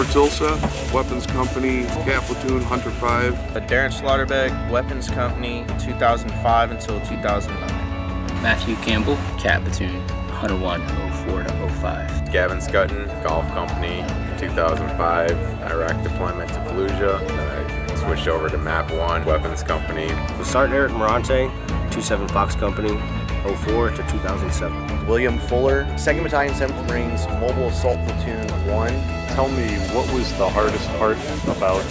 [0.00, 3.34] Trevor Tilseth, Weapons Company, CAAT Platoon, Hunter 5.
[3.68, 8.42] Darren Slaughterbeck, Weapons Company, 2005 until 2009.
[8.42, 10.80] Matthew Campbell, CAAT Platoon, Hunter 1,
[11.26, 12.32] 04 to 05.
[12.32, 14.02] Gavin Scutton, Golf Company,
[14.38, 15.32] 2005,
[15.70, 17.26] Iraq deployment to Fallujah.
[17.28, 20.08] Then I switched over to Map 1, Weapons Company.
[20.42, 21.50] Sergeant Eric Morante,
[21.90, 22.98] 27 Fox Company,
[23.42, 25.06] 04 to 2007.
[25.06, 28.88] William Fuller, 2nd Battalion, 7th Marines, Mobile Assault Platoon 1.
[29.34, 31.82] Tell me, what was the hardest part about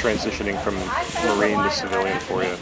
[0.00, 0.74] transitioning from
[1.38, 2.56] Marine to civilian for you?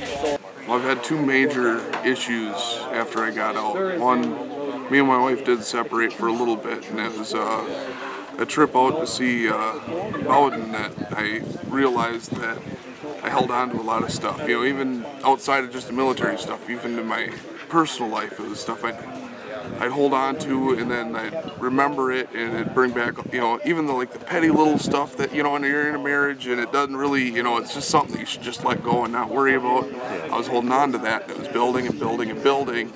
[0.68, 2.54] Well, I've had two major issues
[2.92, 3.98] after I got out.
[3.98, 7.94] One, me and my wife did separate for a little bit, and it was uh,
[8.38, 9.78] a trip out to see uh,
[10.24, 12.58] Bowden that I realized that
[13.22, 14.40] I held on to a lot of stuff.
[14.48, 17.32] You know, even outside of just the military stuff, even in my
[17.68, 18.98] personal life, it was stuff I'd,
[19.80, 23.60] I'd hold on to, and then I'd remember it, and it'd bring back, you know,
[23.64, 26.48] even the like the petty little stuff that you know, when you're in a marriage,
[26.48, 29.12] and it doesn't really, you know, it's just something you should just let go and
[29.12, 29.84] not worry about.
[29.94, 32.92] I was holding on to that, and it was building and building and building.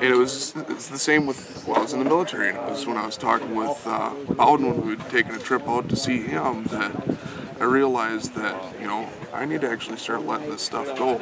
[0.00, 2.70] And it was it's the same with well, I was in the military, and it
[2.70, 5.88] was when I was talking with uh, Bowden when we had taken a trip out
[5.88, 7.18] to see him that
[7.60, 11.18] I realized that you know I need to actually start letting this stuff go,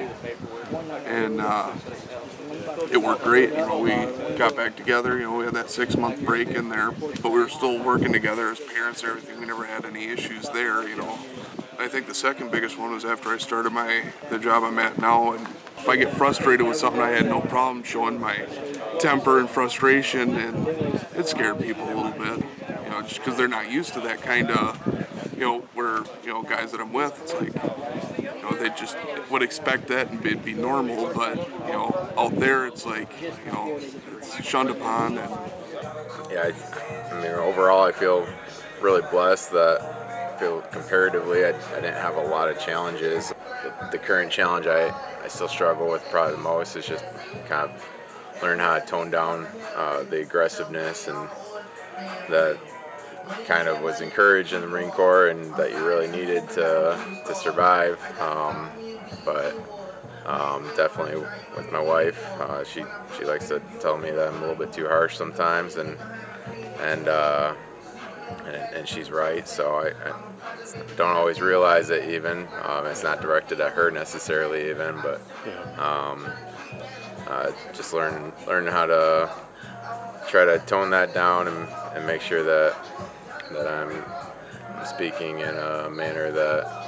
[1.05, 1.73] and uh,
[2.91, 3.51] it worked great.
[3.51, 3.91] You know, we
[4.37, 5.17] got back together.
[5.19, 8.13] You know, we had that six month break in there, but we were still working
[8.13, 9.03] together as parents.
[9.03, 10.87] and Everything we never had any issues there.
[10.89, 11.19] You know,
[11.79, 14.99] I think the second biggest one was after I started my the job I'm at
[14.99, 15.47] now, and
[15.79, 18.47] if I get frustrated with something, I had no problem showing my
[18.99, 20.67] temper and frustration, and
[21.17, 22.45] it scared people a little bit.
[22.85, 24.96] You know, just because they're not used to that kind of,
[25.37, 27.55] you know, where you know guys that I'm with, it's like,
[28.19, 28.97] you know, they just
[29.31, 31.37] would expect that and it'd be normal, but
[31.67, 33.79] you know, out there it's like, you know,
[34.17, 35.31] it's shunned upon, and
[36.31, 38.27] Yeah, I, I mean, overall, I feel
[38.81, 43.33] really blessed that I feel comparatively I, I didn't have a lot of challenges.
[43.63, 44.89] The, the current challenge I,
[45.23, 47.05] I still struggle with probably the most is just
[47.49, 47.89] kind of
[48.43, 51.29] learn how to tone down uh, the aggressiveness and
[52.29, 52.59] that
[53.47, 57.35] kind of was encouraged in the Marine Corps and that you really needed to, to
[57.35, 57.99] survive.
[58.21, 58.71] Um,
[59.25, 59.55] but
[60.27, 61.25] um, definitely
[61.57, 62.85] with my wife, uh, she
[63.17, 65.97] she likes to tell me that I'm a little bit too harsh sometimes, and
[66.81, 67.55] and uh,
[68.45, 69.47] and, and she's right.
[69.47, 70.23] So I, I
[70.97, 72.49] don't always realize it even.
[72.65, 75.21] Um, it's not directed at her necessarily even, but
[75.79, 76.27] um,
[77.29, 79.31] uh, just learn learn how to
[80.29, 82.77] try to tone that down and, and make sure that
[83.53, 86.87] that I'm speaking in a manner that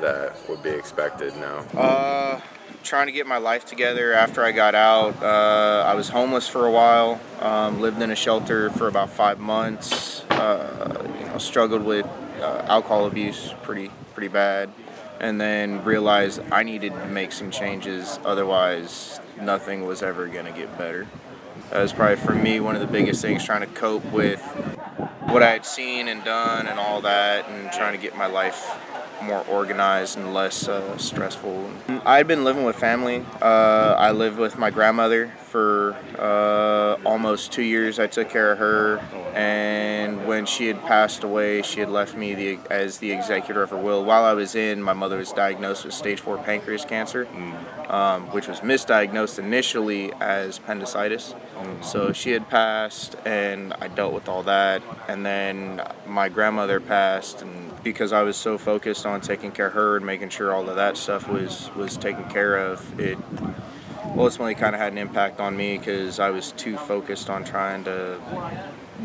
[0.00, 1.58] that would be expected now.
[1.76, 2.40] Uh,
[2.82, 5.22] trying to get my life together after I got out.
[5.22, 7.20] Uh, I was homeless for a while.
[7.40, 10.22] Um, lived in a shelter for about five months.
[10.30, 12.06] Uh, you know, struggled with
[12.40, 14.70] uh, alcohol abuse pretty pretty bad,
[15.20, 18.18] and then realized I needed to make some changes.
[18.24, 21.06] Otherwise, nothing was ever gonna get better.
[21.70, 24.42] That was probably for me one of the biggest things, trying to cope with
[25.20, 28.70] what I had seen and done and all that, and trying to get my life
[29.22, 31.70] more organized and less uh, stressful.
[32.04, 33.24] I had been living with family.
[33.40, 37.98] Uh, I lived with my grandmother for uh, almost two years.
[37.98, 38.98] I took care of her,
[39.34, 43.70] and when she had passed away, she had left me the, as the executor of
[43.70, 44.04] her will.
[44.04, 47.26] While I was in, my mother was diagnosed with stage four pancreas cancer,
[47.88, 51.34] um, which was misdiagnosed initially as appendicitis.
[51.82, 54.82] So she had passed, and I dealt with all that.
[55.08, 59.74] And then my grandmother passed, and because I was so focused on taking care of
[59.74, 63.18] her and making sure all of that stuff was was taken care of, it
[64.16, 67.84] ultimately kind of had an impact on me because I was too focused on trying
[67.84, 68.18] to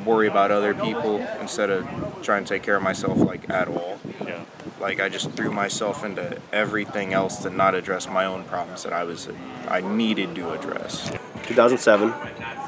[0.06, 1.86] worry about other people instead of
[2.22, 4.00] trying to take care of myself like at all.
[4.26, 4.44] Yeah.
[4.80, 8.94] Like I just threw myself into everything else to not address my own problems that
[8.94, 9.28] I was
[9.68, 11.12] I needed to address.
[11.50, 12.14] 2007,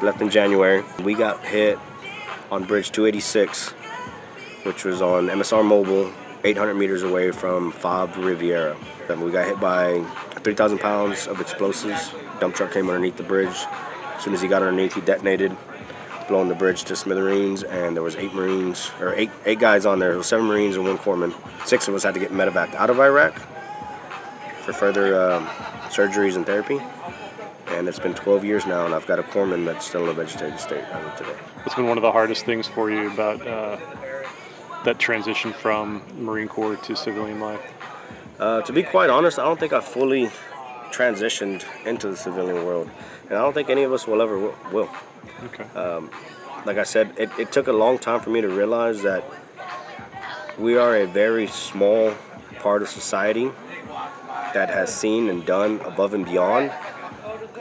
[0.02, 0.84] left in January.
[1.04, 1.78] We got hit
[2.50, 3.70] on Bridge 286,
[4.64, 6.12] which was on MSR Mobile,
[6.44, 8.76] 800 meters away from Fob Riviera.
[9.08, 10.04] Then we got hit by
[10.42, 12.12] 3,000 pounds of explosives.
[12.40, 13.56] Dump truck came underneath the bridge.
[14.16, 15.56] As soon as he got underneath, he detonated,
[16.28, 17.62] blowing the bridge to smithereens.
[17.62, 20.14] And there was eight Marines, or eight eight guys on there.
[20.14, 21.36] There seven Marines and one corpsman.
[21.68, 23.36] Six of us had to get medevaced out of Iraq
[24.62, 25.46] for further um,
[25.90, 26.80] surgeries and therapy.
[27.72, 30.14] And it's been 12 years now, and I've got a corpsman that's still in a
[30.14, 31.40] vegetative state as of today.
[31.64, 33.78] What's been one of the hardest things for you about uh,
[34.84, 37.62] that transition from Marine Corps to civilian life?
[38.40, 40.30] Uh, to be quite honest, I don't think I fully
[40.92, 42.90] transitioned into the civilian world,
[43.30, 44.90] and I don't think any of us will ever w- will.
[45.46, 45.64] Okay.
[45.80, 46.10] Um,
[46.66, 49.24] like I said, it, it took a long time for me to realize that
[50.60, 52.14] we are a very small
[52.60, 53.52] part of society
[54.54, 56.72] that has seen and done above and beyond.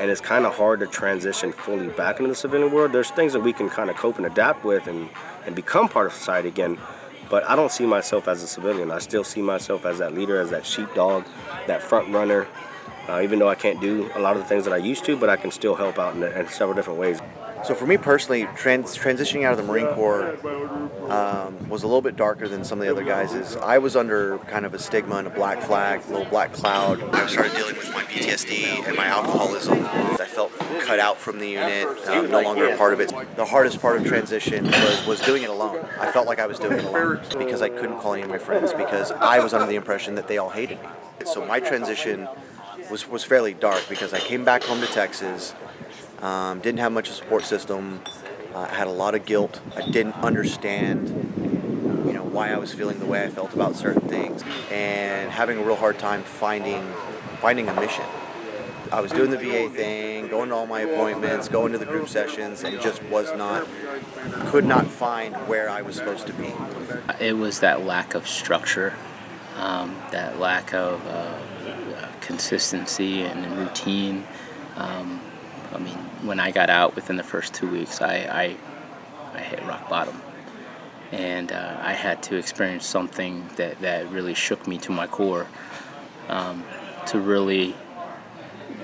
[0.00, 2.90] And it's kind of hard to transition fully back into the civilian world.
[2.90, 5.10] There's things that we can kind of cope and adapt with and,
[5.46, 6.78] and become part of society again.
[7.28, 8.90] But I don't see myself as a civilian.
[8.90, 11.26] I still see myself as that leader, as that sheepdog,
[11.68, 12.48] that front runner.
[13.08, 15.16] Uh, even though I can't do a lot of the things that I used to,
[15.16, 17.20] but I can still help out in, in several different ways.
[17.64, 20.34] So for me personally, trans- transitioning out of the Marine Corps
[21.10, 23.34] um, was a little bit darker than some of the other guys.
[23.34, 26.52] Is I was under kind of a stigma and a black flag, a little black
[26.52, 27.02] cloud.
[27.14, 29.84] I started dealing with my PTSD and my alcoholism.
[29.84, 33.12] I felt cut out from the unit, uh, no longer a part of it.
[33.36, 35.84] The hardest part of transition was, was doing it alone.
[35.98, 38.38] I felt like I was doing it alone because I couldn't call any of my
[38.38, 40.88] friends because I was under the impression that they all hated me.
[41.26, 42.26] So my transition
[42.90, 45.54] was, was fairly dark because I came back home to Texas.
[46.22, 48.00] Um, didn't have much of a support system.
[48.54, 49.60] Uh, I had a lot of guilt.
[49.76, 51.08] I didn't understand,
[52.06, 55.58] you know, why I was feeling the way I felt about certain things, and having
[55.58, 56.82] a real hard time finding
[57.40, 58.04] finding a mission.
[58.92, 62.08] I was doing the VA thing, going to all my appointments, going to the group
[62.08, 63.66] sessions, and just was not,
[64.46, 66.52] could not find where I was supposed to be.
[67.20, 68.94] It was that lack of structure,
[69.56, 71.38] um, that lack of uh,
[72.20, 74.26] consistency and routine.
[74.76, 75.20] Um,
[75.72, 78.56] I mean, when I got out within the first two weeks, I, I,
[79.34, 80.20] I hit rock bottom.
[81.12, 85.46] And uh, I had to experience something that, that really shook me to my core
[86.28, 86.64] um,
[87.06, 87.74] to really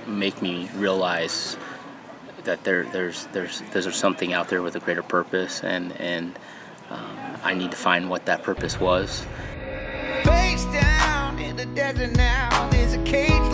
[0.07, 1.57] make me realize
[2.45, 6.39] that there, there's, there's, there's something out there with a greater purpose, and, and
[6.91, 9.27] um, I need to find what that purpose was.
[10.25, 13.46] Face down in the desert now, there's a cage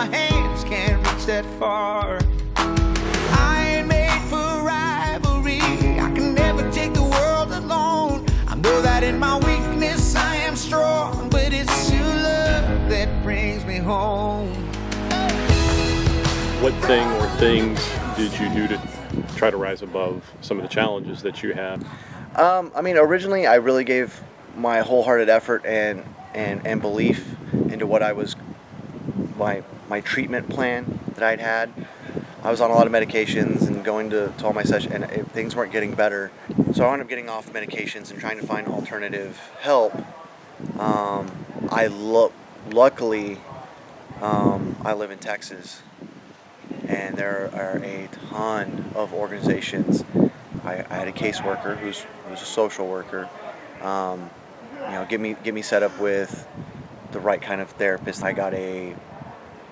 [0.00, 2.18] my hands can't reach that far.
[2.56, 5.60] I ain't made for rivalry.
[6.00, 8.24] I can never take the world alone.
[8.46, 13.66] I know that in my weakness I am strong, but it's your love that brings
[13.66, 14.48] me home.
[16.62, 17.86] What thing or things
[18.16, 18.80] did you do to
[19.36, 21.84] try to rise above some of the challenges that you had?
[22.36, 24.18] Um, I mean, originally I really gave
[24.56, 28.34] my wholehearted effort and, and, and belief into what I was,
[29.36, 31.68] my, my treatment plan that I'd had.
[32.44, 35.04] I was on a lot of medications and going to, to all my sessions, and
[35.04, 36.30] it, things weren't getting better.
[36.72, 39.92] So I wound up getting off medications and trying to find alternative help.
[40.78, 41.30] Um,
[41.70, 42.32] I lo-
[42.70, 43.38] luckily,
[44.22, 45.82] um, I live in Texas,
[46.86, 50.04] and there are a ton of organizations.
[50.64, 53.28] I, I had a caseworker who's who's a social worker.
[53.82, 54.30] Um,
[54.84, 56.46] you know, get me get me set up with
[57.10, 58.22] the right kind of therapist.
[58.22, 58.94] I got a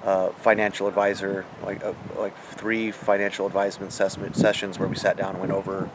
[0.08, 5.32] uh, financial advisor, like uh, like three financial advisement assessment sessions where we sat down
[5.32, 5.90] and went over,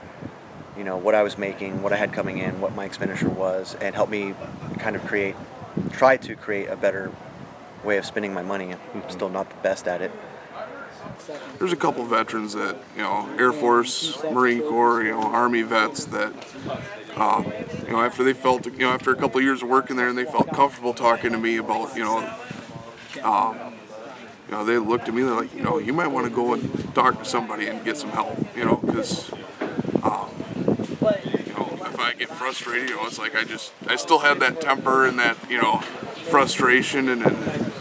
[0.77, 3.75] you know, what I was making, what I had coming in, what my expenditure was,
[3.81, 4.36] and helped me
[4.77, 5.36] kind of create,
[5.94, 7.12] try to create a better
[7.83, 8.75] way of spending my money.
[8.94, 10.12] I'm still not the best at it.
[11.57, 16.05] There's a couple veterans that, you know, Air Force, Marine Corps, you know, Army vets
[16.05, 16.34] that,
[17.15, 17.51] um,
[17.88, 20.08] you know, after they felt, you know, after a couple of years of working there
[20.08, 22.20] and they felt comfortable talking to me about, you know,
[23.24, 23.73] um,
[24.53, 26.53] you know, they looked at me, they're like, you know, you might want to go
[26.53, 29.31] and talk to somebody and get some help, you know, because,
[30.03, 30.29] um,
[30.62, 34.39] you know, if I get frustrated, you know, it's like I just, I still had
[34.41, 35.79] that temper and that, you know,
[36.29, 37.72] frustration and, and,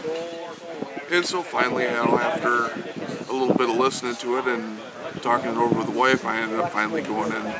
[1.11, 2.63] and so finally, you know, after
[3.29, 4.79] a little bit of listening to it and
[5.21, 7.53] talking it over with the wife, I ended up finally going and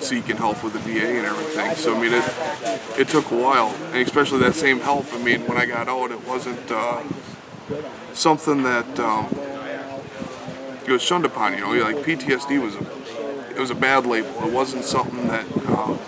[0.00, 1.74] seeking help with the VA and everything.
[1.76, 5.12] So I mean, it it took a while, and especially that same help.
[5.12, 7.02] I mean, when I got out, it wasn't uh,
[8.18, 9.26] something that um,
[10.86, 11.54] it was shunned upon.
[11.54, 14.30] You know, like PTSD was a it was a bad label.
[14.46, 15.98] It wasn't something that um,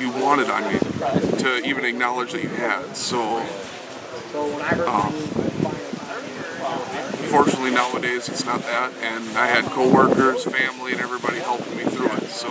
[0.00, 0.78] you wanted on you
[1.38, 2.96] to even acknowledge that you had.
[2.96, 3.44] So.
[4.86, 5.12] Um,
[7.30, 12.10] Fortunately, nowadays it's not that, and I had coworkers, family, and everybody helping me through
[12.16, 12.28] it.
[12.28, 12.48] So,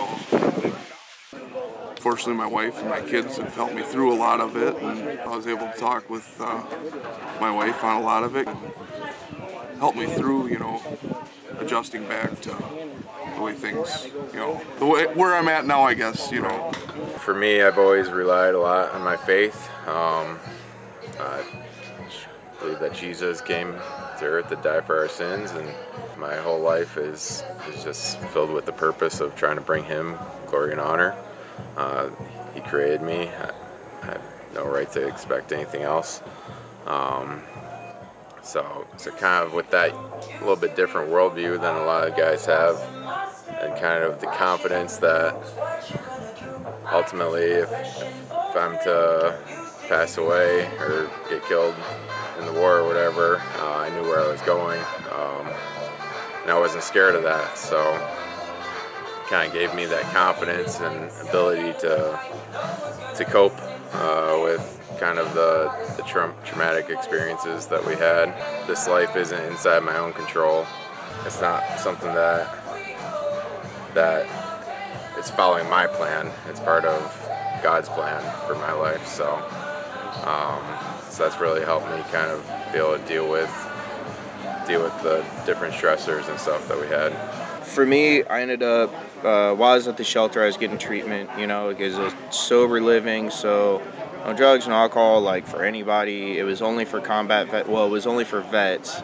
[2.00, 5.20] fortunately, my wife and my kids have helped me through a lot of it, and
[5.20, 6.64] I was able to talk with uh,
[7.40, 8.58] my wife on a lot of it, and
[9.78, 10.82] help me through, you know,
[11.60, 12.50] adjusting back to
[13.36, 16.72] the way things, you know, the way where I'm at now, I guess, you know.
[17.20, 19.70] For me, I've always relied a lot on my faith.
[19.88, 20.40] Um,
[21.20, 21.44] I
[22.60, 23.74] believe that Jesus came
[24.20, 25.70] to earth to die for our sins, and
[26.18, 30.18] my whole life is, is just filled with the purpose of trying to bring Him
[30.48, 31.16] glory and honor.
[31.78, 32.10] Uh,
[32.54, 33.30] he created me.
[33.30, 33.52] I,
[34.02, 34.22] I, have
[34.54, 36.22] no right to expect anything else.
[36.86, 37.44] Um,
[38.42, 39.94] So, so kind of with that
[40.40, 42.78] little bit different worldview than a lot of guys have,
[43.62, 45.36] and kind of the confidence that
[46.92, 49.38] ultimately, if, if I'm to
[49.88, 51.76] pass away or get killed
[52.40, 54.80] in the war or whatever, uh, I knew where I was going,
[55.14, 55.46] um,
[56.42, 57.56] and I wasn't scared of that.
[57.56, 57.78] So,
[59.30, 62.20] kind of gave me that confidence and ability to
[63.16, 63.56] to cope
[63.94, 68.34] uh, with kind of the, the tra- traumatic experiences that we had.
[68.68, 70.66] This life isn't inside my own control.
[71.26, 72.56] It's not something that
[73.94, 74.28] that
[75.18, 76.32] it's following my plan.
[76.48, 77.30] It's part of
[77.62, 79.06] God's plan for my life.
[79.08, 79.36] So,
[80.26, 80.62] um,
[81.10, 83.50] so that's really helped me kind of be able to deal with
[84.68, 87.12] deal with the different stressors and stuff that we had.
[87.64, 90.78] For me, I ended up uh, while I was at the shelter, I was getting
[90.78, 91.30] treatment.
[91.38, 93.82] You know, because it was sober living, so
[94.26, 95.22] no drugs, no alcohol.
[95.22, 97.70] Like for anybody, it was only for combat vet.
[97.70, 99.02] Well, it was only for vets.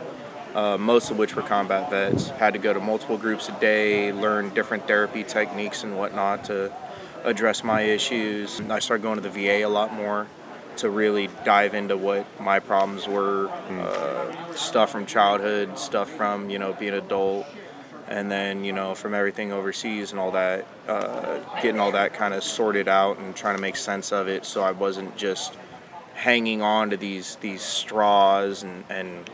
[0.53, 2.29] Uh, most of which were combat vets.
[2.29, 6.72] Had to go to multiple groups a day, learn different therapy techniques and whatnot to
[7.25, 8.62] address my issues.
[8.69, 10.27] I started going to the VA a lot more
[10.77, 16.60] to really dive into what my problems were, uh, stuff from childhood, stuff from you
[16.60, 17.45] know being an adult,
[18.07, 22.33] and then you know from everything overseas and all that, uh, getting all that kind
[22.33, 25.57] of sorted out and trying to make sense of it, so I wasn't just
[26.13, 29.29] hanging on to these these straws and and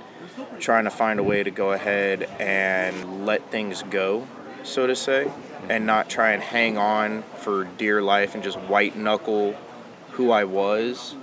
[0.59, 4.27] trying to find a way to go ahead and let things go,
[4.63, 5.31] so to say,
[5.69, 9.55] and not try and hang on for dear life and just white knuckle
[10.11, 11.15] who I was,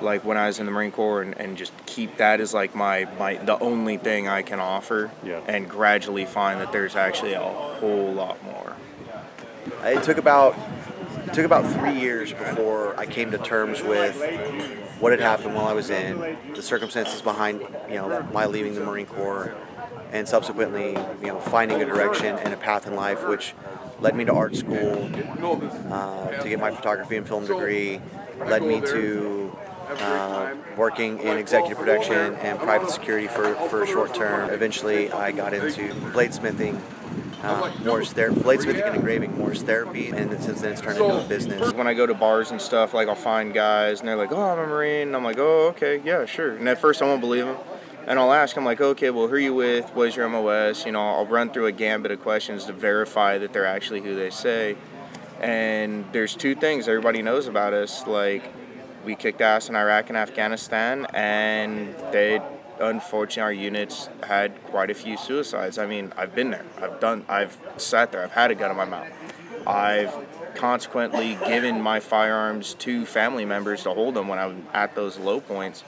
[0.00, 2.74] like when I was in the Marine Corps, and, and just keep that as like
[2.74, 5.40] my, my the only thing I can offer, Yeah.
[5.46, 8.76] and gradually find that there's actually a whole lot more.
[9.84, 10.56] It took about
[11.26, 14.16] it took about three years before I came to terms with
[15.00, 18.80] what had happened while I was in, the circumstances behind you know my leaving the
[18.80, 19.54] Marine Corps,
[20.12, 23.54] and subsequently you know finding a direction and a path in life, which
[24.00, 25.10] led me to art school
[25.90, 28.00] uh, to get my photography and film degree,
[28.44, 29.45] led me to
[29.88, 34.50] uh, working in executive production and private security for, for a short term.
[34.50, 36.80] Eventually, I got into bladesmithing,
[37.42, 41.28] uh, Morse ther- bladesmithing and engraving, Morse therapy, and since then it's turned into a
[41.28, 41.72] business.
[41.72, 44.42] When I go to bars and stuff, like I'll find guys and they're like, "Oh,
[44.42, 47.20] I'm a Marine." And I'm like, "Oh, okay, yeah, sure." And at first I won't
[47.20, 47.56] believe them,
[48.06, 49.88] and I'll ask them like, "Okay, well, who are you with?
[49.94, 53.38] What is your MOS?" You know, I'll run through a gambit of questions to verify
[53.38, 54.76] that they're actually who they say.
[55.40, 58.50] And there's two things everybody knows about us, like
[59.06, 62.42] we kicked ass in Iraq and Afghanistan, and they
[62.80, 65.78] unfortunately our units had quite a few suicides.
[65.78, 66.66] I mean, I've been there.
[66.82, 67.24] I've done.
[67.28, 68.22] I've sat there.
[68.22, 69.08] I've had a gun in my mouth.
[69.66, 70.14] I've
[70.56, 75.40] consequently given my firearms to family members to hold them when I'm at those low
[75.40, 75.84] points,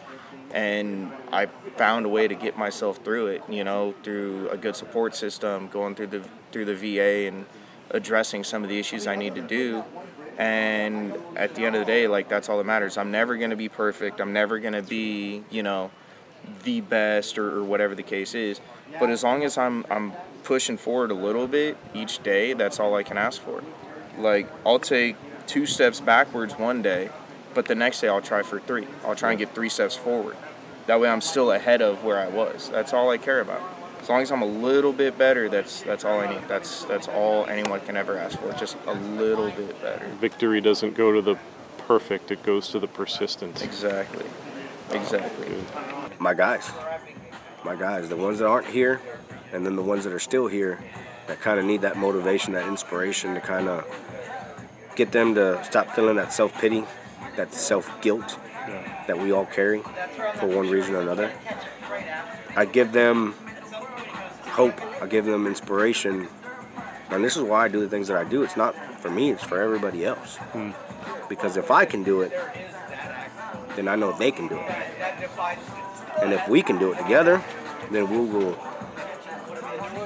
[0.53, 1.47] and I
[1.77, 3.43] found a way to get myself through it.
[3.49, 6.23] You know, through a good support system, going through the
[6.53, 7.47] through the VA and
[7.91, 9.83] addressing some of the issues I need to do.
[10.38, 12.97] And at the end of the day, like that's all that matters.
[12.97, 14.21] I'm never gonna be perfect.
[14.21, 15.90] I'm never gonna be, you know,
[16.62, 18.61] the best or, or whatever the case is.
[19.00, 20.12] But as long as I'm I'm
[20.45, 23.62] pushing forward a little bit each day, that's all I can ask for.
[24.16, 25.16] Like I'll take
[25.49, 27.11] two steps backwards one day,
[27.52, 28.87] but the next day I'll try for three.
[29.04, 30.37] I'll try and get three steps forward.
[30.87, 32.71] That way I'm still ahead of where I was.
[32.71, 33.78] That's all I care about.
[34.00, 36.49] As long as I'm a little bit better, that's that's all I need.
[36.49, 38.52] That's that's all anyone can ever ask for.
[38.52, 40.07] Just a little bit better.
[40.21, 41.37] Victory doesn't go to the
[41.87, 43.62] perfect; it goes to the persistent.
[43.62, 44.25] Exactly.
[44.90, 45.55] Exactly.
[46.19, 46.71] my guys,
[47.64, 49.00] my guys, the ones that aren't here,
[49.52, 50.78] and then the ones that are still here,
[51.26, 53.85] that kind of need that motivation, that inspiration to kind of
[54.97, 56.85] get them to stop feeling that self pity,
[57.37, 58.38] that self guilt
[59.07, 59.81] that we all carry
[60.35, 61.31] for one reason or another.
[62.57, 63.35] I give them
[64.59, 64.83] hope.
[65.00, 66.27] I give them inspiration.
[67.11, 68.43] And this is why I do the things that I do.
[68.43, 70.35] It's not for me, it's for everybody else.
[70.53, 70.73] Hmm.
[71.29, 72.33] Because if I can do it,
[73.77, 74.69] then I know they can do it.
[76.21, 77.41] And if we can do it together,
[77.93, 78.55] then we will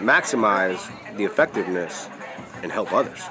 [0.00, 0.80] maximize
[1.16, 2.10] the effectiveness
[2.62, 3.22] and help others.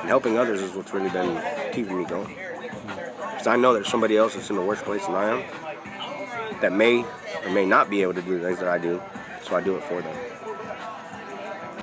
[0.00, 1.40] And helping others is what's really been
[1.72, 2.34] keeping me going.
[2.34, 3.30] Hmm.
[3.30, 6.72] Because I know there's somebody else that's in the worst place than I am that
[6.72, 7.04] may
[7.44, 9.00] or may not be able to do the things that I do,
[9.44, 10.16] so I do it for them.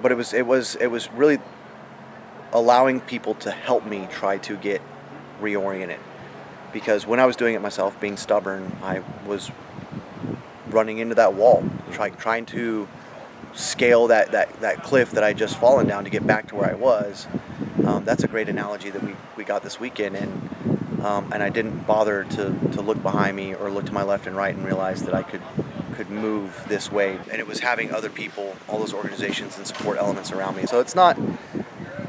[0.05, 1.39] But it was it was it was really
[2.53, 4.79] allowing people to help me try to get
[5.41, 5.97] reoriented.
[6.71, 9.50] Because when I was doing it myself being stubborn I was
[10.69, 12.88] running into that wall try, trying to
[13.55, 16.69] scale that, that, that cliff that I just fallen down to get back to where
[16.69, 17.25] I was.
[17.83, 21.50] Um, that's a great analogy that we, we got this weekend and um, and I
[21.50, 24.63] didn't bother to, to look behind me or look to my left and right and
[24.63, 25.41] realize that I could
[25.96, 27.20] could move this way.
[27.32, 30.66] And it was having other people, all those organizations and support elements around me.
[30.66, 31.18] So it's not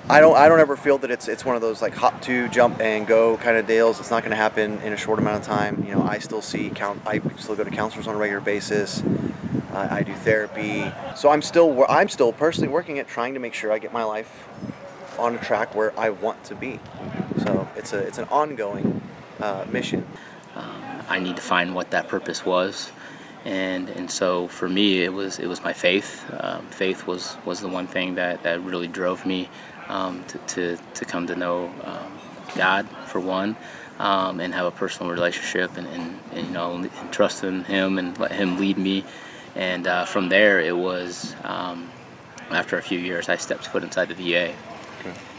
[0.08, 2.48] I don't I don't ever feel that it's it's one of those like hop to
[2.48, 3.98] jump and go kind of deals.
[3.98, 5.84] It's not going to happen in a short amount of time.
[5.84, 9.02] You know, I still see count I still go to counselors on a regular basis.
[9.72, 10.92] I, I do therapy.
[11.16, 14.04] So I'm still I'm still personally working at trying to make sure I get my
[14.04, 14.46] life
[15.18, 16.78] on a track where I want to be.
[17.42, 19.02] So it's a it's an ongoing
[19.40, 20.06] uh, mission.
[20.54, 22.92] Um, I need to find what that purpose was,
[23.46, 26.24] and and so for me it was it was my faith.
[26.40, 29.48] Um, faith was was the one thing that that really drove me
[29.88, 32.12] um, to, to to come to know um,
[32.54, 33.56] God for one.
[33.98, 37.96] Um, and have a personal relationship and, and, and you know and trust in him
[37.96, 39.06] and let him lead me
[39.54, 41.88] and uh, from there it was um,
[42.50, 44.54] after a few years I stepped foot inside the VA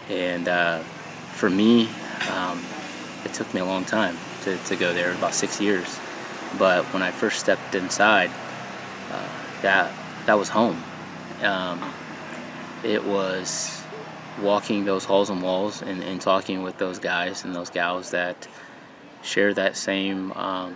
[0.09, 0.79] and uh,
[1.37, 1.89] for me,
[2.31, 2.63] um,
[3.23, 5.99] it took me a long time to, to go there, about six years.
[6.57, 8.31] But when I first stepped inside,
[9.11, 9.29] uh,
[9.61, 9.91] that
[10.25, 10.83] that was home.
[11.41, 11.81] Um,
[12.83, 13.83] it was
[14.41, 18.47] walking those halls and walls and, and, talking with those guys and those gals that
[19.23, 20.75] share that same um,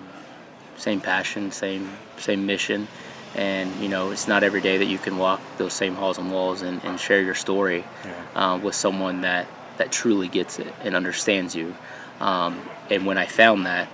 [0.78, 2.88] same passion, same same mission.
[3.36, 6.32] And you know, it's not every day that you can walk those same halls and
[6.32, 8.54] walls and, and share your story yeah.
[8.54, 9.48] uh, with someone that
[9.78, 11.76] that truly gets it and understands you.
[12.20, 13.88] Um, and when I found that,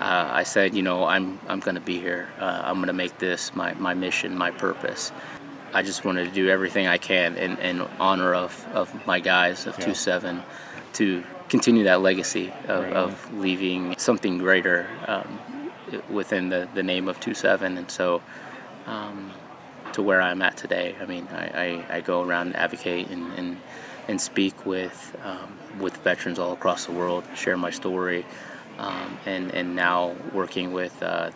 [0.00, 2.28] uh, I said, you know, I'm I'm going to be here.
[2.38, 5.12] Uh, I'm going to make this my, my mission, my purpose.
[5.72, 9.66] I just wanted to do everything I can in, in honor of, of my guys
[9.66, 9.86] of yeah.
[9.86, 10.42] 2-7
[10.94, 12.92] to continue that legacy of, right.
[12.92, 15.70] of leaving something greater um,
[16.10, 17.78] within the, the name of 2-7.
[17.78, 18.20] And so
[18.86, 19.30] um,
[19.92, 23.32] to where I'm at today, I mean, I, I, I go around and advocate and,
[23.34, 23.56] and
[24.08, 28.26] and speak with um, with veterans all across the world, share my story,
[28.80, 31.30] um, and and now working with uh,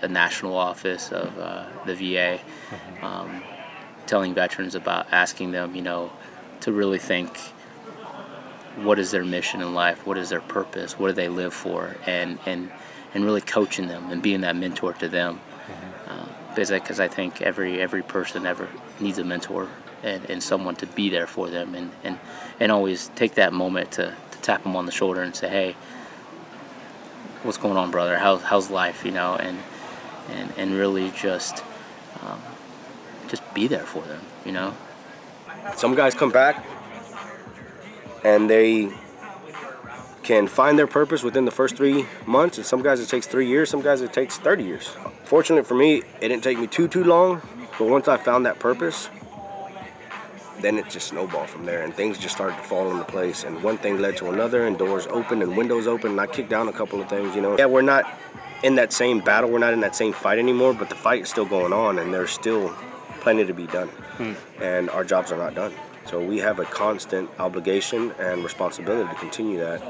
[0.00, 2.40] the national office of uh, the VA,
[3.02, 3.42] um,
[4.06, 6.12] telling veterans about asking them, you know,
[6.60, 7.36] to really think
[8.76, 11.96] what is their mission in life, what is their purpose, what do they live for,
[12.06, 12.70] and and
[13.14, 15.40] and really coaching them and being that mentor to them.
[16.06, 18.68] Uh, because I think every every person ever
[19.00, 19.68] needs a mentor
[20.02, 22.18] and, and someone to be there for them and, and,
[22.60, 25.76] and always take that moment to, to tap them on the shoulder and say, hey,
[27.46, 28.18] what's going on, brother?
[28.18, 29.36] How's, how's life, you know?
[29.36, 29.58] And,
[30.30, 31.62] and, and really just,
[32.22, 32.42] um,
[33.28, 34.74] just be there for them, you know?
[35.76, 36.66] Some guys come back
[38.24, 38.92] and they
[40.24, 43.46] can find their purpose within the first three months, and some guys it takes three
[43.46, 44.96] years, some guys it takes 30 years.
[45.24, 47.40] Fortunately for me, it didn't take me too, too long,
[47.78, 49.08] but once I found that purpose,
[50.66, 53.62] then it just snowballed from there and things just started to fall into place and
[53.62, 56.66] one thing led to another and doors opened and windows opened and I kicked down
[56.66, 57.56] a couple of things, you know.
[57.56, 58.04] Yeah, we're not
[58.64, 61.28] in that same battle, we're not in that same fight anymore, but the fight is
[61.28, 62.74] still going on and there's still
[63.20, 63.86] plenty to be done.
[64.18, 64.32] Hmm.
[64.60, 65.72] And our jobs are not done.
[66.06, 69.80] So we have a constant obligation and responsibility to continue that.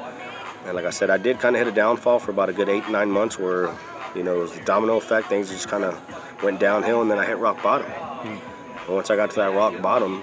[0.67, 2.69] And like I said, I did kind of hit a downfall for about a good
[2.69, 3.75] eight, nine months where,
[4.15, 5.29] you know, it was the domino effect.
[5.29, 5.99] Things just kind of
[6.43, 7.91] went downhill and then I hit rock bottom.
[7.91, 8.57] Hmm.
[8.87, 10.23] And once I got to that rock bottom,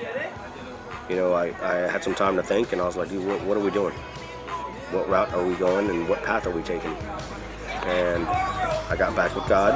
[1.13, 3.55] you know, I, I had some time to think, and I was like, what, what,
[3.55, 3.93] are we doing?
[4.91, 6.95] What route are we going, and what path are we taking?
[7.85, 9.73] And I got back with God,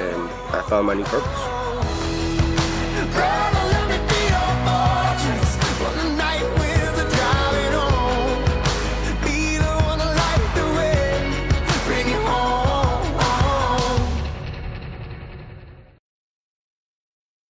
[0.00, 1.53] and I found my new purpose.